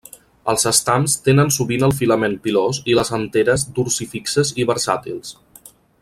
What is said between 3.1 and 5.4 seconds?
anteres dorsifixes i versàtils.